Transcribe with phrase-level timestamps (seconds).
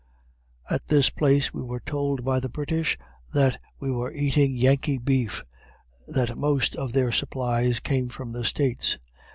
[0.67, 2.97] At this place we were told by the British
[3.35, 5.43] that we were eating Yankee beef
[6.07, 8.97] that most of their supplies came from the States.